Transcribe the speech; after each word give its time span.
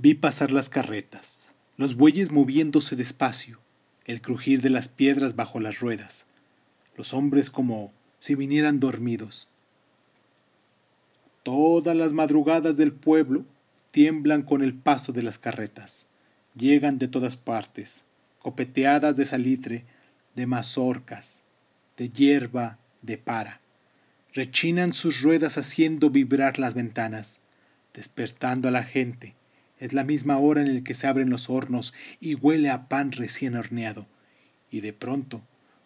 Vi 0.00 0.14
pasar 0.14 0.52
las 0.52 0.68
carretas, 0.68 1.50
los 1.76 1.96
bueyes 1.96 2.30
moviéndose 2.30 2.94
despacio, 2.94 3.58
el 4.04 4.22
crujir 4.22 4.62
de 4.62 4.70
las 4.70 4.86
piedras 4.86 5.34
bajo 5.34 5.58
las 5.58 5.80
ruedas, 5.80 6.26
los 6.96 7.12
hombres 7.14 7.50
como 7.50 7.92
si 8.20 8.36
vinieran 8.36 8.78
dormidos. 8.78 9.50
Todas 11.42 11.96
las 11.96 12.12
madrugadas 12.12 12.76
del 12.76 12.92
pueblo 12.92 13.44
tiemblan 13.90 14.42
con 14.42 14.62
el 14.62 14.72
paso 14.72 15.12
de 15.12 15.24
las 15.24 15.36
carretas. 15.36 16.06
Llegan 16.54 16.98
de 16.98 17.08
todas 17.08 17.34
partes, 17.34 18.04
copeteadas 18.38 19.16
de 19.16 19.26
salitre, 19.26 19.84
de 20.36 20.46
mazorcas, 20.46 21.42
de 21.96 22.08
hierba, 22.08 22.78
de 23.02 23.18
para. 23.18 23.60
Rechinan 24.32 24.92
sus 24.92 25.22
ruedas 25.22 25.58
haciendo 25.58 26.08
vibrar 26.10 26.60
las 26.60 26.74
ventanas, 26.74 27.40
despertando 27.94 28.68
a 28.68 28.70
la 28.70 28.84
gente, 28.84 29.34
es 29.80 29.92
la 29.92 30.04
misma 30.04 30.38
hora 30.38 30.62
en 30.62 30.74
la 30.74 30.80
que 30.82 30.94
se 30.94 31.06
abren 31.06 31.30
los 31.30 31.50
hornos 31.50 31.94
y 32.20 32.34
huele 32.34 32.70
a 32.70 32.88
pan 32.88 33.12
recién 33.12 33.56
horneado. 33.56 34.06
Y 34.70 34.80
de 34.80 34.92
pronto 34.92 35.42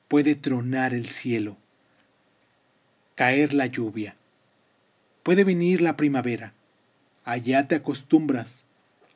puede 0.08 0.34
tronar 0.34 0.94
el 0.94 1.06
cielo, 1.06 1.56
caer 3.14 3.54
la 3.54 3.66
lluvia. 3.66 4.16
Puede 5.22 5.44
venir 5.44 5.82
la 5.82 5.96
primavera. 5.96 6.54
Allá 7.24 7.68
te 7.68 7.76
acostumbras 7.76 8.64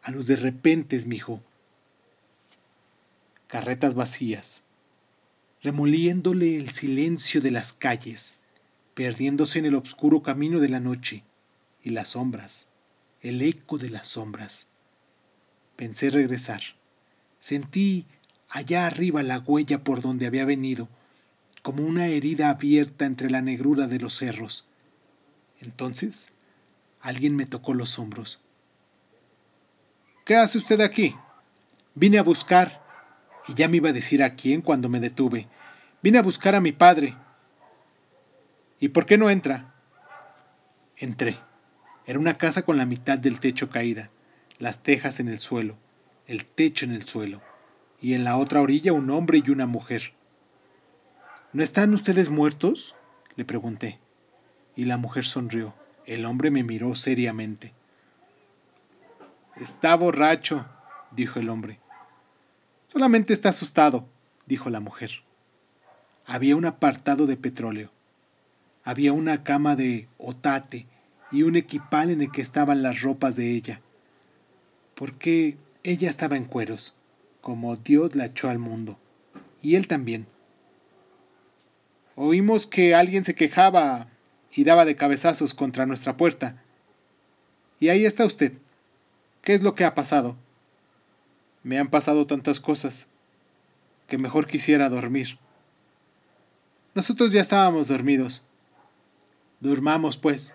a 0.02 0.10
los 0.10 0.26
de 0.26 0.36
repentes, 0.36 1.06
mijo. 1.06 1.42
Carretas 3.48 3.94
vacías, 3.94 4.62
remoliéndole 5.62 6.56
el 6.56 6.70
silencio 6.70 7.40
de 7.40 7.50
las 7.50 7.72
calles, 7.72 8.36
perdiéndose 8.94 9.58
en 9.58 9.66
el 9.66 9.74
oscuro 9.74 10.22
camino 10.22 10.60
de 10.60 10.68
la 10.68 10.80
noche 10.80 11.24
y 11.82 11.90
las 11.90 12.10
sombras 12.10 12.68
el 13.28 13.42
eco 13.42 13.78
de 13.78 13.90
las 13.90 14.08
sombras. 14.08 14.66
Pensé 15.76 16.10
regresar. 16.10 16.60
Sentí 17.38 18.06
allá 18.48 18.86
arriba 18.86 19.22
la 19.22 19.38
huella 19.38 19.82
por 19.82 20.00
donde 20.00 20.26
había 20.26 20.44
venido, 20.44 20.88
como 21.62 21.82
una 21.82 22.06
herida 22.06 22.48
abierta 22.48 23.04
entre 23.04 23.30
la 23.30 23.42
negrura 23.42 23.86
de 23.86 23.98
los 23.98 24.14
cerros. 24.14 24.66
Entonces, 25.60 26.32
alguien 27.00 27.34
me 27.36 27.46
tocó 27.46 27.74
los 27.74 27.98
hombros. 27.98 28.40
¿Qué 30.24 30.36
hace 30.36 30.58
usted 30.58 30.80
aquí? 30.80 31.14
Vine 31.94 32.18
a 32.18 32.22
buscar, 32.22 32.84
y 33.48 33.54
ya 33.54 33.68
me 33.68 33.78
iba 33.78 33.90
a 33.90 33.92
decir 33.92 34.22
a 34.22 34.34
quién 34.34 34.60
cuando 34.60 34.88
me 34.88 35.00
detuve. 35.00 35.48
Vine 36.02 36.18
a 36.18 36.22
buscar 36.22 36.54
a 36.54 36.60
mi 36.60 36.72
padre. 36.72 37.16
¿Y 38.80 38.88
por 38.88 39.06
qué 39.06 39.18
no 39.18 39.30
entra? 39.30 39.74
Entré. 40.96 41.38
Era 42.06 42.18
una 42.18 42.38
casa 42.38 42.62
con 42.62 42.76
la 42.76 42.86
mitad 42.86 43.18
del 43.18 43.40
techo 43.40 43.68
caída, 43.68 44.10
las 44.58 44.82
tejas 44.82 45.18
en 45.18 45.28
el 45.28 45.38
suelo, 45.38 45.76
el 46.26 46.44
techo 46.44 46.84
en 46.84 46.92
el 46.92 47.06
suelo, 47.06 47.42
y 48.00 48.14
en 48.14 48.22
la 48.22 48.36
otra 48.36 48.60
orilla 48.60 48.92
un 48.92 49.10
hombre 49.10 49.42
y 49.44 49.50
una 49.50 49.66
mujer. 49.66 50.12
¿No 51.52 51.62
están 51.62 51.92
ustedes 51.94 52.30
muertos? 52.30 52.94
le 53.34 53.44
pregunté. 53.44 53.98
Y 54.76 54.84
la 54.84 54.98
mujer 54.98 55.24
sonrió. 55.24 55.74
El 56.04 56.24
hombre 56.24 56.50
me 56.50 56.62
miró 56.62 56.94
seriamente. 56.94 57.72
Está 59.56 59.94
borracho, 59.96 60.66
dijo 61.10 61.40
el 61.40 61.48
hombre. 61.48 61.80
Solamente 62.86 63.32
está 63.32 63.48
asustado, 63.48 64.06
dijo 64.46 64.70
la 64.70 64.80
mujer. 64.80 65.22
Había 66.24 66.56
un 66.56 66.66
apartado 66.66 67.26
de 67.26 67.36
petróleo. 67.36 67.90
Había 68.84 69.12
una 69.12 69.42
cama 69.42 69.74
de 69.74 70.08
otate 70.18 70.86
y 71.30 71.42
un 71.42 71.56
equipal 71.56 72.10
en 72.10 72.22
el 72.22 72.30
que 72.30 72.42
estaban 72.42 72.82
las 72.82 73.02
ropas 73.02 73.36
de 73.36 73.50
ella, 73.50 73.80
porque 74.94 75.56
ella 75.82 76.08
estaba 76.08 76.36
en 76.36 76.44
cueros, 76.44 76.96
como 77.40 77.76
Dios 77.76 78.14
la 78.14 78.26
echó 78.26 78.48
al 78.48 78.58
mundo, 78.58 78.98
y 79.62 79.76
él 79.76 79.86
también. 79.86 80.26
Oímos 82.14 82.66
que 82.66 82.94
alguien 82.94 83.24
se 83.24 83.34
quejaba 83.34 84.08
y 84.54 84.64
daba 84.64 84.84
de 84.84 84.96
cabezazos 84.96 85.52
contra 85.52 85.84
nuestra 85.84 86.16
puerta. 86.16 86.62
Y 87.78 87.90
ahí 87.90 88.06
está 88.06 88.24
usted. 88.24 88.54
¿Qué 89.42 89.52
es 89.52 89.62
lo 89.62 89.74
que 89.74 89.84
ha 89.84 89.94
pasado? 89.94 90.34
Me 91.62 91.78
han 91.78 91.88
pasado 91.88 92.26
tantas 92.26 92.58
cosas 92.58 93.08
que 94.08 94.18
mejor 94.18 94.46
quisiera 94.46 94.88
dormir. 94.88 95.38
Nosotros 96.94 97.32
ya 97.32 97.42
estábamos 97.42 97.88
dormidos. 97.88 98.46
Durmamos, 99.60 100.16
pues. 100.16 100.54